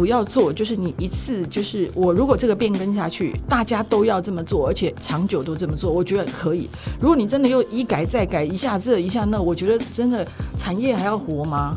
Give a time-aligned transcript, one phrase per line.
[0.00, 6.70] 不要做，就是你一次就是我如果这个变更下去，大家都要这么做，而且长久都这么做，我觉得可以。
[6.98, 10.26] 如果你真的又一改再改，一下这一下那，我觉得真的
[10.56, 11.76] 产业还要活吗？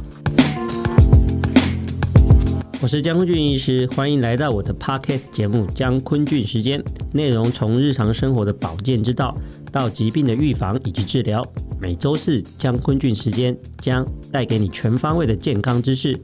[2.81, 6.79] 我是江坤俊医师，欢迎来到我的 Podcast 节目《江坤俊时间》，
[7.11, 9.35] 内容从日常生活的保健之道
[9.69, 11.45] 到疾病的预防以及治疗。
[11.77, 16.17] 每周四江坤俊时间将带给你全方位的健康知识。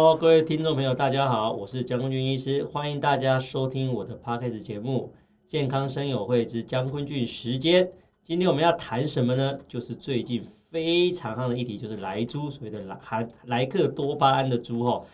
[0.00, 5.12] Hello，各位听众朋友，大家好，我是江坤俊医师，欢迎大家收听我的 Podcast 节目
[5.50, 7.84] 《健康生友会之江坤俊时间》。
[8.22, 9.58] 今天我们要谈什么呢？
[9.66, 10.40] 就是最近。
[10.70, 15.04] 非常夯的议题就是莱猪，所谓的莱含莱克多巴胺的猪吼。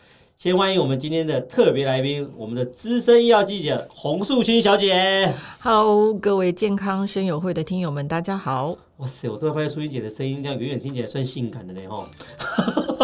[0.45, 5.33] 先欢迎我们今天的特别来宾，我们的资深医药记者洪素清小姐。
[5.59, 8.77] Hello，各位健康声友会的听友们，大家好。
[8.99, 12.07] 哇塞，我突然发现素卿姐的声音这样远远听起来算性感的呢吼。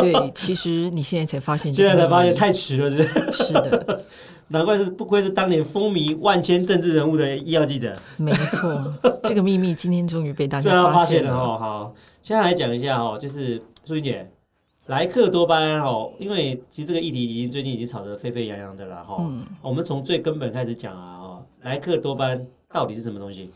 [0.03, 3.45] 对，其实你现在才发现， 现在才发现太迟了，是不是？
[3.45, 4.05] 是的。
[4.49, 7.97] 难怪是不愧是当年风靡万千政治人物的医药记者。
[8.19, 11.59] 没错，这个秘密今天终于被大家 发现了哈。
[11.59, 14.31] 好，现在来讲一下哦，就是素卿姐，
[14.87, 19.17] 莱克多巴胺哦，因为其实这个议题已经最近已经吵得沸沸扬扬的了哈。
[19.21, 19.45] 嗯。
[19.63, 23.51] 我们从最根本开始讲啊，莱克多巴胺到底是什么东西？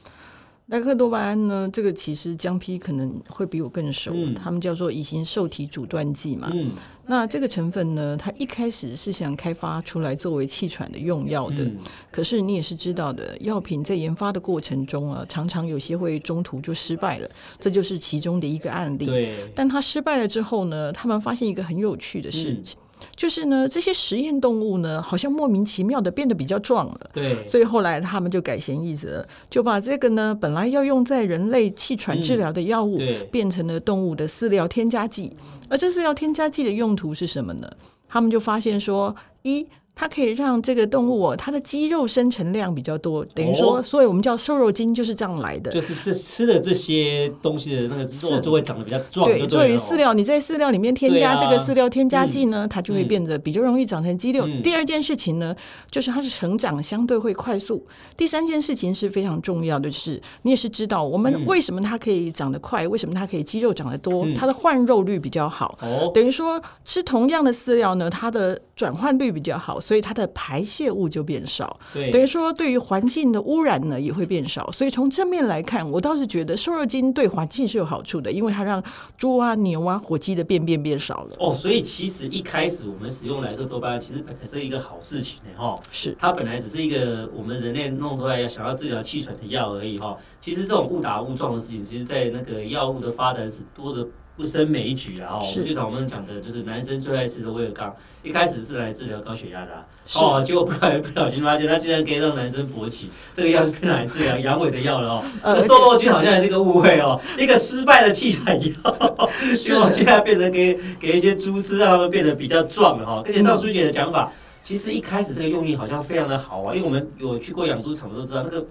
[0.68, 1.68] 莱克多巴胺呢？
[1.70, 6.50] 这个其实江 P 可能会比我更熟，嗯、他们叫做乙型受体阻断剂嘛。
[6.54, 6.70] 嗯、
[7.06, 11.76] 那这个成分呢，它一开始是想开发出来作为气喘的用药的，嗯、
[12.10, 17.28] 可是你也是知道的，药品在研发的过程中啊，常常有些会中途就失败了，
[17.60, 19.04] 这就是其中的一个案例。
[19.04, 22.78] 对，但它失败了之后呢，他们发现一个很有趣的事情。
[23.04, 27.00] 嗯就是呢，这些实验动物呢，好像莫名其妙的变得比较壮了。
[27.12, 35.36] 对，所以后来他们就改弦易辙，就把这个呢，本来要用在人类气喘治疗的药物，嗯、变成了动物的饲料添加剂。
[35.68, 37.70] 而这饲料添加剂的用途是什么呢？
[38.08, 39.66] 他们就发现说，一。
[39.96, 45.70] 它可以让这个动物哦，它的肌肉生成量比较多，等于说，所以我们叫瘦肉精就是这样来的。
[45.70, 49.28] 就是这吃的这些东西的那个肉就会长得比较壮。
[49.28, 54.48] 对，作为饲料，你在饲料里面添加这个饲料添加剂呢，它就会变得比较容易长成肌肉。
[54.64, 55.54] 第二件事情呢，
[55.88, 57.86] 就是它的成长相对会快速。
[58.16, 64.26] 第三件事情是非常重要的，是你也是知道，我们为什么它可以长得快，为什么它可以肌肉长得多？
[64.34, 65.78] 它的换肉率比较好。
[65.80, 69.80] 哦，等于说吃同样的饲料呢，它的转换率比较好。
[69.84, 74.72] 所以它的排泄物就变少，对，等于说对于环境的污染呢也会变少。
[74.72, 78.82] 所以从正面来看，我倒是觉得瘦肉精对环境是有好处的，因为它让
[79.18, 81.36] 猪啊、牛啊、火鸡的便便变少了。
[81.38, 85.78] 哦，所以其实一开始我们使用莱克多巴胺，其实本来是一个好事情的哈。
[85.90, 90.16] 是，它本来只是一个我们人类弄出来要想要治疗气喘的药而已哈。
[90.40, 94.06] 其实这种误打误撞的事情，其实在那个药物的发展是多的。
[94.36, 95.38] 不胜枚举啊！
[95.40, 99.70] 哦，就像我们讲的，就是男生最爱吃的威尔刚，一开始是来治疗高血压的，
[100.14, 105.24] 哦，结果不小不小心发现，他竟然可以让男生勃起，这个药是用来治疗阳痿的药了哦。
[105.44, 113.22] 这瘦肉精好像也是一个误会哦，一个失败的气喘药，结果现在变成给给一些猪吃，让他们变得比较壮了哈。
[113.24, 114.32] 而且照书姐的讲法，
[114.64, 118.66] 其实一开始这个用意好像非常的好啊，因为我们有去过养猪场都知道，那个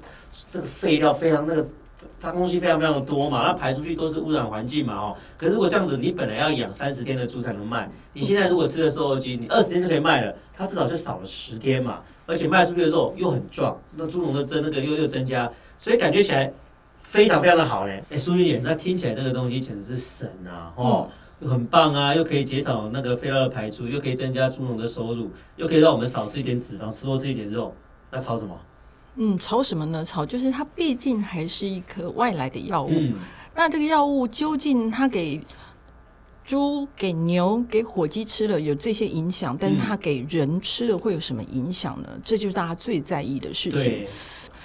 [0.52, 1.66] 那个废料非常那个。
[2.20, 5.16] 脏东西非常非常的多嘛，那排出去都是污染环境嘛哦。
[5.38, 12.00] 可是如果这样子，你本来要养三十天的猪才能卖，你现在如果吃了瘦肉精，你二十天就可以卖了，它至少就少了十天嘛。
[12.26, 16.50] 而且卖出去的肉又很壮，那猪笼的增那个又又增加，所以感觉起来
[17.02, 18.02] 非常非常的好嘞。
[18.10, 20.72] 哎，苏玉姐，那听起来这个东西简直是神啊！
[20.78, 21.10] 哦，
[21.42, 27.76] 又很棒啊，又可以减少那个废料的排出，又可以增加猪农的收入，又可以让我们少吃一点脂肪，吃多吃一点肉，
[28.10, 28.58] 那炒什么？
[29.16, 30.04] 嗯，吵什么呢？
[30.04, 32.90] 吵就是它毕竟还是一颗外来的药物。
[32.92, 33.14] 嗯、
[33.56, 35.40] 那这个药物究竟它给
[36.44, 42.10] 猪、给牛、给火鸡吃了有这些影响，但它给人吃了会有什么影响呢？
[42.26, 44.06] 这就是大家最在意的事情。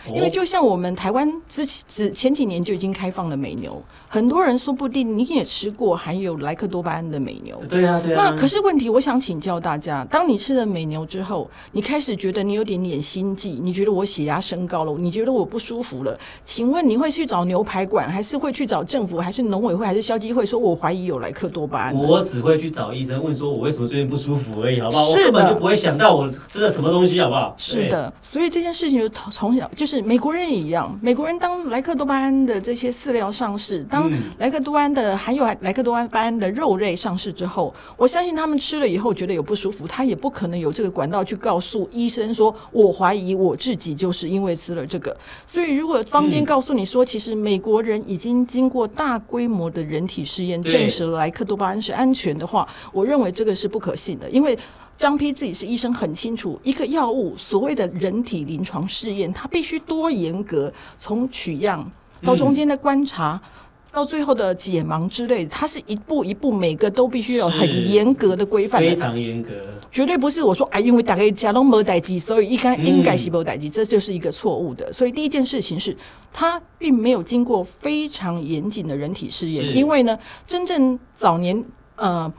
[0.06, 7.60] 因为就像我们台湾之之前几年就已经开放了美牛，很多人说不定你也吃过含有莱克多巴胺的美牛。
[7.68, 8.30] 对啊，对啊。
[8.30, 21.96] 那可是问题，我想请教大家，当你吃了美牛之后，你开始觉得你有点点心悸，你觉得我血压升高了，你觉得我不舒服了，请问你会去找牛排馆，还是会去找政府，还是农委会，还是消基会，说我怀疑有莱克多巴胺？
[21.96, 25.08] 我只会去找医生问说，我为什么最近不舒服而已，好不好？
[25.08, 27.54] 我根本就不会想到我吃了什么东西，好不好？
[27.58, 28.12] 是的。
[28.22, 29.87] 所以这件事情就从小就。
[29.88, 45.16] 就是美国人也一样，美国人当莱克多巴胺的这些饲料上市，当莱克多巴胺的含有莱克多巴胺的肉类上市之后，我相信他们吃了以后觉得有不舒服，他也不可能有这个管道去告诉医生说，我怀疑我自己就是因为吃了这个。
[45.46, 54.58] 所以如果坊间告诉你说，其实美国人已经经过大规模的人体试验证实了莱克多巴胺是安全的话，我认为这个是不可信的，因为。
[54.98, 61.88] 张批自己是医生，很清楚一个药物所谓的人体临床试验，它必须多严格，从取样
[62.24, 63.48] 到中间的观察，嗯、
[63.92, 69.52] 到最后的解盲之类，它是一步一步，每个都必须有很严格的规范，非常严格，
[69.92, 74.92] 绝对不是我说哎，因为大概加龙没代机，所以应该应该是没代机，这就是一个错误的。
[74.92, 75.96] 所以第一件事情是，
[76.32, 82.32] 它并没有经过非常严谨的人体试验，因为呢，真正早年呃。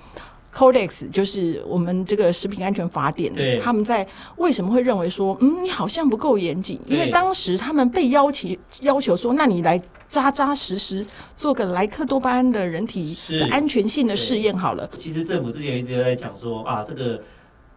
[0.54, 3.32] Codex 就是我们这个食品安全法典，
[3.62, 4.06] 他们在
[4.38, 6.80] 为什么会认为说，嗯，你好像不够严谨？
[6.88, 8.50] 因为当时他们被要求
[8.82, 11.06] 要求说，那你来扎扎实实
[11.38, 14.90] 做个莱克多巴胺的人体的安全性的试验好了。
[14.98, 17.22] 其实政府之前一直在讲说啊，这个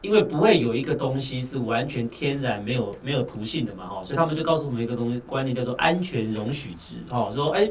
[0.00, 7.70] 因为不会有一个东西是完全天然没有没有毒性的嘛，哈，所以他们就告诉我们一个东西观念叫做安全容许值，哈，说哎。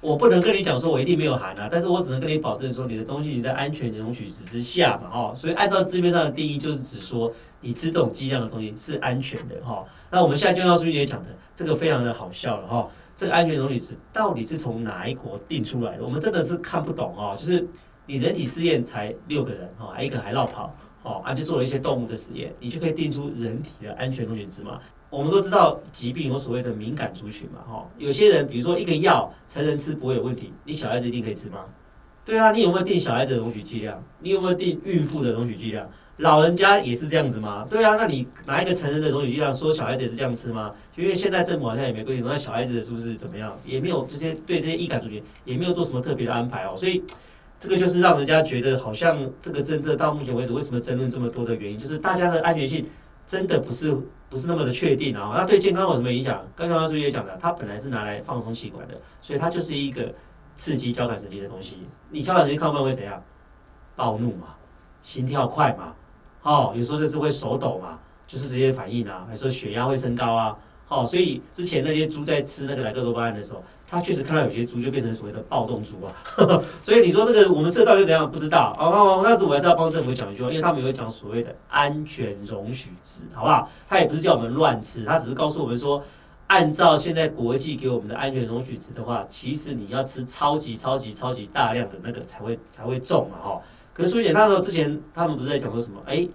[0.00, 7.30] 我不能跟你讲说，我一定没有含啊，但是我只能跟你保证说，你的东西你在安全容许值之下嘛，哦，所以按照字面上的定义，就是指说
[7.60, 9.84] 你吃这种剂量的东西是安全的，哈。
[10.10, 12.88] 那我们现在就要注意也讲的，这个非常的好笑了，哈。
[13.14, 16.02] 这个安全容许值到底是从哪一国定出来的？
[16.02, 17.36] 我们真的是看不懂哦。
[17.38, 17.68] 就是
[18.06, 24.80] 你人体试验才六个人，哈，还一个还落跑，哦，啊就做了一些动物的实验，你就可以定出人体的安全容许值吗？
[25.10, 31.64] 我们都知道疾病有所谓的敏感族群嘛，哈，有些人比如说一个药成人吃不会有问题，你小孩子一定可以吃吗？
[32.24, 34.00] 对啊，你有没有定小孩子的容许剂量？
[34.20, 35.88] 你有没有定孕妇的容许剂量？
[36.18, 37.66] 老人家也是这样子吗？
[37.68, 40.72] 对啊，那你拿一个成人的容许剂量说小孩子也是这样吃吗？
[40.94, 43.58] 因为现在政府好像也没规定，那小孩子是不是怎么样？
[43.64, 47.02] 也没有这些对这些易感族群也没有做什么特别的安排哦，所以
[47.58, 52.86] 这个就是让人家觉得好像这个政策到目前为止为什么争论这么多的原因，就是大家的安全性
[53.30, 53.96] 真的不是。
[54.30, 56.40] 不是那么的确定啊，那对健康有什么影响？
[56.54, 60.14] 刚刚朱医也讲了，它本来是拿来放松气管的，所以它就是一个
[60.54, 61.78] 刺激交感神经的东西。
[62.10, 63.20] 你交感神经亢奋会怎样？
[63.96, 64.54] 暴怒嘛，
[65.02, 65.92] 心跳快嘛，
[66.42, 70.56] 哦，有时候就是会手抖嘛，就是这些反应啊，还说血压会升高啊。
[70.90, 76.12] 哦，所以之前那些猪在吃那个莱克多巴胺的时候，他确实看到有些猪就变成所谓的暴动猪啊。
[76.82, 78.28] 所以你说这个我们吃到底怎样？
[78.28, 78.76] 不知道。
[78.76, 83.70] 哦，哦，那时我还是要帮政府讲一句话，因为他们有讲所谓的安全容许值，好不好？
[83.88, 86.02] 他也不是叫我们乱吃，他只是告诉我们说，
[86.48, 93.60] 按照现在国际给我们的安全容许值的话，其实你要吃超级超级超级大量的那个才会才会中嘛，哈。
[93.94, 96.00] 可是苏姐那时候之前他们不是在讲说什么？
[96.06, 96.26] 哎，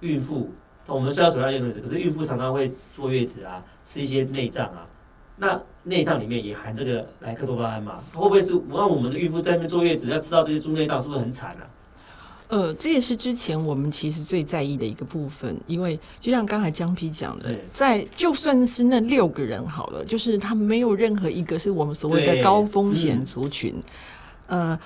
[0.00, 0.50] 孕妇。
[0.86, 4.86] 我们虽然主要用的可是孕妇常常会坐月子啊，吃一些内脏啊，
[5.36, 11.64] 那内脏里面也含这个莱克多巴胺嘛，会不会是让我们的孕妇在那边坐月子要吃到这些猪内脏，是不是很惨啊？
[12.48, 23.74] 呃，这也是之前我们其实最在意的一个部分，因为就像刚才江皮讲的，在就算是那六个人好了，就是他没有任何一个是我们所谓的高风险族群，
[24.48, 24.78] 呃。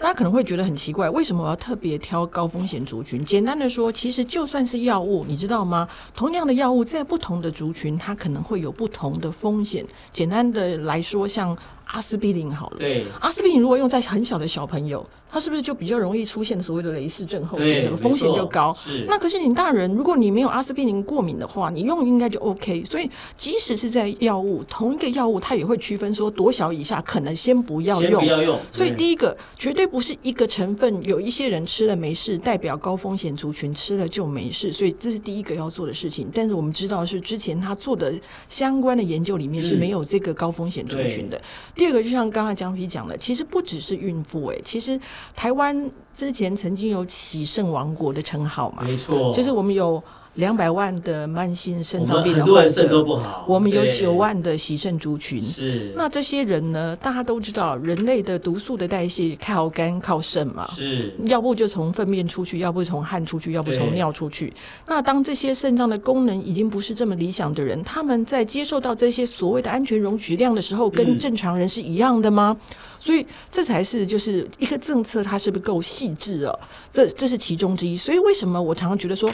[0.00, 3.22] 大家可能会觉得很奇怪，为什么我要特别挑高风险族群？
[3.22, 5.86] 简单的说，其实就算是药物，你知道吗？
[6.16, 9.84] 同样的药物在不同的族群，它可能会有不同的风险。
[10.10, 11.54] 简单的来说，像
[11.92, 15.06] 阿司匹林好了，对，阿司匹林如果用在很小的小朋友。
[15.32, 17.80] 他是不是就比较容易出现所谓的雷氏症候群？
[17.80, 18.74] 什么风险就高？
[18.74, 19.04] 是。
[19.06, 22.84] 那可是你大人，如果你没有阿司匹林过敏的话，你用应该就 OK。
[22.84, 28.20] 所以即使是在药物，同一个药物，它也会区分说多小以下可能先不要用。
[28.20, 28.58] 不要用。
[28.72, 34.72] 所以第一个绝对不是一个成分，有一些人吃了没事，代表高风险族群吃了就没事。
[34.72, 36.28] 所以这是第一个要做的事情。
[36.34, 38.12] 但是我们知道是之前他做的
[38.48, 41.36] 相关的研究里面是没有这个高风险族群的。
[41.36, 41.42] 嗯、
[41.80, 45.00] 第二个就像刚才江皮讲的，其实不只是孕妇、欸，哎，其实。
[45.34, 48.82] 台湾之前曾经有喜盛王国的称号嘛？
[48.82, 50.02] 没错，就是我们有
[50.34, 53.04] 两百万的慢性肾脏病的患者，
[53.46, 55.42] 我们有九万的洗肾族群。
[55.42, 56.96] 是，那这些人呢？
[56.96, 60.68] 大家都知道，人类的毒素的代谢靠肝靠肾嘛。
[60.72, 64.52] 是，要不就从粪便出去，要不从汗出去，要不从尿出去。
[64.86, 72.56] 那当这些肾脏的功能已经不是这么理想的人，他们在接受到这些所谓的安全容许量的时候，跟正常人是一样的吗？
[72.60, 76.60] 嗯所以这才是就是一个政策，它是不是够细致哦？
[76.92, 77.96] 这这是其中之一。
[77.96, 79.32] 所以为什么我常常觉得说，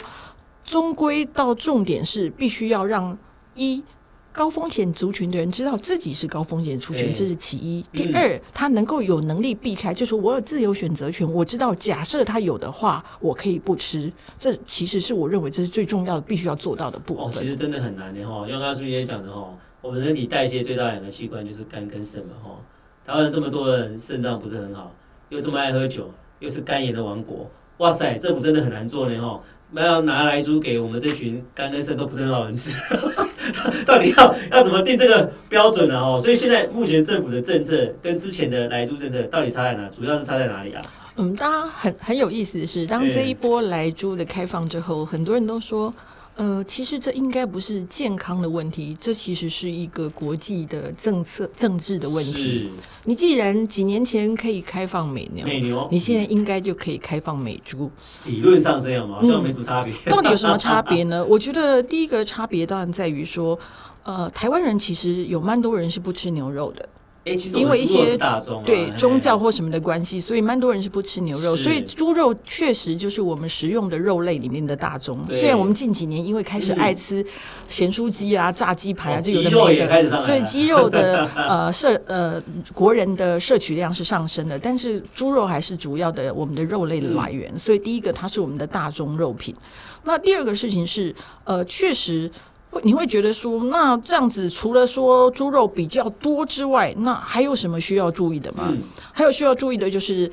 [0.67, 3.17] 终归到重点是必须要让
[3.55, 3.81] 一
[4.33, 7.83] 高风险族群的人知道自己是高风险族群，这是其一。
[7.91, 11.27] 第二，他能够有能力避开，就是我有自由选择权。
[11.33, 14.11] 我知道，假设他有的话，我可以不吃。
[14.37, 17.25] 这其实是我认为这是最重要的，必须要做到的部分。
[17.25, 18.41] 哦，其实真的很难的哈。
[18.41, 22.51] 像刚刚书记也讲的哈，我们人体代谢最大两个器官就是肝跟肾嘛哈。
[23.05, 24.93] 台湾这么多人肾脏不是很好，
[25.29, 29.41] 又这么爱喝酒，又是肝炎的王国，哇塞，政府真的很难做呢哈。
[29.71, 32.77] 那要拿来租给我们这群干跟肾都不是很好人吃，
[33.85, 35.99] 到底要要怎么定这个标准呢？
[35.99, 39.89] 哦，所以现在目前政府的政策跟之前的来租政策到底差在哪？
[39.89, 40.81] 主要是差在哪里啊？
[41.17, 45.93] 嗯，大家很很有意思的是，当这一波来猪的开放之后，很多人都说。
[46.37, 52.69] 呃，其实这应该不是健康的问题，这其实是一个国际的政策、政治的问题。
[53.05, 57.89] 你既然几年前可以开放美牛，美牛，你现在应该就可以开放美猪。
[58.27, 59.15] 理论上这样吗？
[59.19, 59.91] 好像没什么差别。
[60.05, 61.25] 到底有什么差别呢？
[61.25, 63.57] 我觉得第一个差别当然在于说，
[64.03, 66.87] 呃，台湾人其实有蛮多人是不吃牛肉的。
[67.53, 68.17] 因为一些
[68.65, 75.19] 对宗教或什么的关系，所以蛮多人是不吃牛肉，所以猪肉确实就是我们食用的肉类里面的大宗。
[75.31, 77.25] 虽然我们近几年因为开始爱吃
[77.67, 82.41] 咸酥鸡啊、炸鸡排啊，这有的没的，所以鸡肉的 呃摄呃
[82.73, 87.57] 国人的摄取量是上升的，但是猪肉还是主要的我们的肉类的来源。
[87.57, 89.55] 所以第一个它是我们的大宗肉品。
[90.03, 92.31] 那第二个事情是呃确实。
[92.83, 98.69] 你会觉得说，那这样子除了说猪肉比较多之外，那还有什么需要注意的吗？
[98.71, 98.81] 嗯、
[99.11, 100.31] 还有需要注意的就是，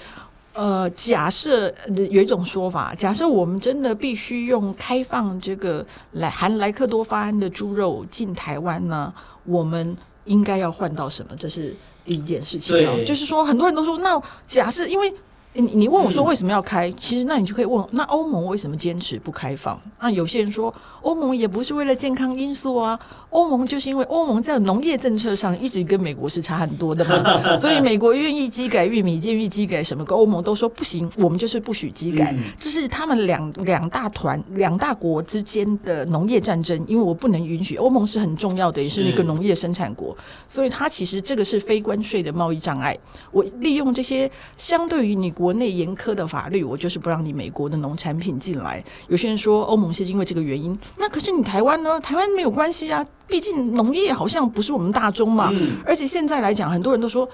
[0.52, 1.72] 呃，假设
[2.10, 9.12] 有一种说法，假设我们真的必须用开放这个来含莱克多巴胺的猪肉进台湾呢，
[9.44, 11.30] 我们应该要换到什么？
[11.38, 11.74] 这是
[12.04, 12.76] 第一件事情。
[12.76, 15.12] 对，就是说很多人都说，那假设因为。
[15.54, 16.88] 你你问我说为什么要开？
[16.88, 19.80] 嗯、其实那你就可以问，那欧盟为什么坚持不开放？
[20.00, 22.98] 那有些人说欧盟也不是为了健康因素啊，
[23.30, 40.16] 欧盟就是因为欧盟在农业政策上一直跟美国是差很多的嘛， 所以美国愿意基改玉米，愿意基改什么，跟欧盟都说不行，我们就是不许基改，嗯、这是他们两两大团两大国之间的农业战争，因为我不能允许欧盟是很重要的，也是一个农业生产国，
[40.48, 42.98] 所以它其实这个是非关税的贸易障碍，
[43.30, 45.43] 我利用这些相对于你国。
[45.44, 48.82] 国内严苛的法律，我就是不让你美国的农产品进来。
[49.08, 52.00] 有些人说欧盟是因为这个原因，那可是你台湾呢？
[52.00, 55.50] 台湾没有关系啊，毕竟农业好像不是我们大宗嘛。
[55.52, 57.28] 嗯、而且现在来讲，很多人都说，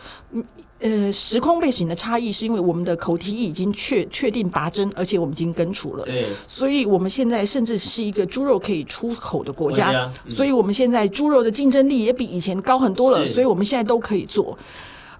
[0.80, 6.04] 呃，时空背景的差异是因为我们的口蹄疫已经确确定拔针，而且我们已经根除了。
[6.48, 13.24] 所以我们现在甚至是一个猪肉可以出口的国家，所以我们现在猪肉的竞争力也比以前高很多了。
[13.24, 14.58] 所以我们现在都可以做。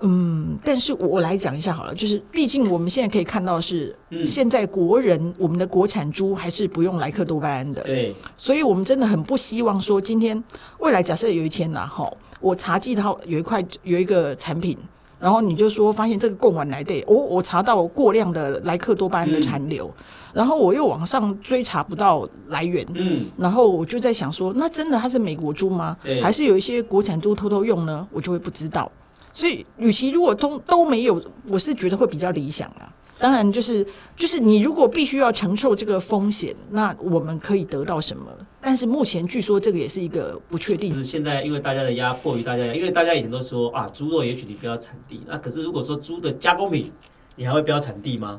[0.03, 10.43] 嗯，但是我来讲一下好了，就是毕竟我们现在可以看到是，现在国人、嗯、我们的国产猪还是不用莱克多巴胺的，对，所以我们真的很不希望说今天
[10.79, 14.75] 未来假设有一天呐，哈，我查记到有一块有一个产品，
[15.19, 25.95] 然后你就说发现这个贡丸来的，我我查到过量的莱克多巴胺的残留，嗯、然后我又往上追查不到来源，嗯，然后我就在想说，那真的它是美国猪吗？
[26.03, 28.09] 对还是有一些国产猪偷偷用呢？
[28.11, 28.91] 我就会不知道。
[29.33, 32.93] 所以，与其如果都都没有，我是觉得会比较理想啊。
[33.19, 38.27] 当然，就是就是你如果必须要承受这个风险，那我们可以得到什么？
[38.63, 40.91] 但是目前据说这个也是一个不确定。
[40.91, 46.91] 就是现在因为大家的压迫于大家，因为大家以前都说啊，猪肉也许你不要产地，那可是如果说猪的加工品，
[47.37, 48.39] 你还会标产地吗？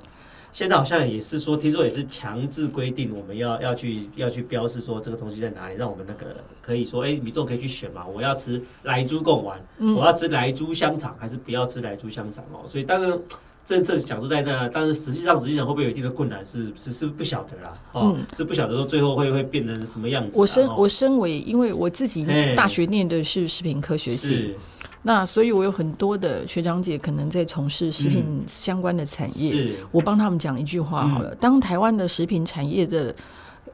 [0.53, 8.05] 现在好像也是说，听说也是强制规定，我们要要去要去标示说这个东西在哪里，让我们那个可以说，哎，民众可以去选嘛。
[8.05, 12.67] 我要吃莱猪贡丸，嗯、我要吃莱猪香肠，还是不要吃莱猪香肠哦？
[12.67, 13.17] 所以当然
[13.63, 20.38] 政策讲是在那，但是实际上实际上会不会有一定的困难是，是是是不晓得啦，哦，嗯、是不晓得说最后会会变成什么样子。
[20.38, 24.55] 我身我身为，因为我自己大学念的是食品科学系。
[25.03, 29.53] 那所以，我有很多的学长姐可能在从事食品相关的产业。
[29.55, 33.12] 嗯、我帮他们讲一句话好了：嗯、当台湾的食品产业的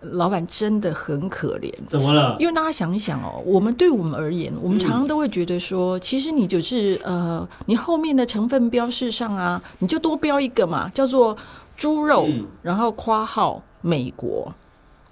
[0.01, 1.69] 老板真的很可怜。
[1.85, 2.37] 怎么了？
[2.39, 11.35] 因为大家想一想哦，我们对我们而言，我们常常都会觉得说，嗯、其实你就是呃，你后面的成分标示上啊，你就多标一个嘛，叫做
[11.75, 14.49] 猪肉，嗯、然后括号美国，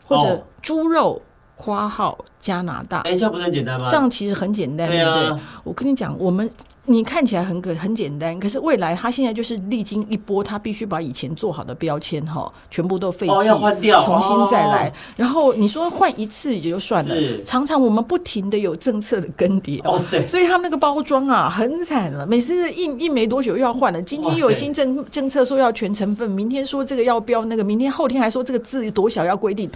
[0.05, 1.21] 或者猪肉。
[1.55, 3.87] 括号加拿大，哎，这样不是很简单吗？
[3.89, 5.41] 这样其实很简单，对不对？
[5.63, 6.49] 我跟你讲，我们
[6.87, 14.93] 你看起来很可很简单，可是未来他现在就是历经一波，他必须把以前做好的标签哈，全部都废弃，要换掉，重新再来。
[15.15, 19.97] 然后你说换一次也就算了，常常我们不停的有政策的更迭，哦，
[20.27, 23.99] 所以他们那个包装啊很惨了，每次印印没多久又要换了。
[24.01, 29.67] 今天又有新政政策说要全成分，明天说这个要标那个，明天后天还说这个字多小要规定，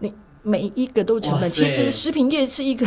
[0.00, 0.12] 你。
[0.48, 1.50] 每一个都成本。
[1.50, 2.86] 其实食品业是一个。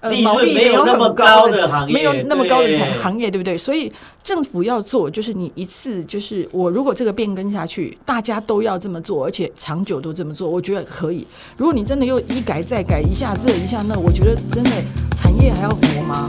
[0.00, 3.56] 呃，毛利没有那么高的行业，没有那么高的产行业，对不对？
[3.56, 3.90] 所以
[4.22, 11.26] 政府要做，就是你一次，就是我如果这个变更下去，大家都要这么做，而且长久都这么做，我觉得可以。
[11.56, 14.70] 如果你真的又一改再改，一下这一下那，我觉得真的
[15.16, 16.28] 产业还要活吗？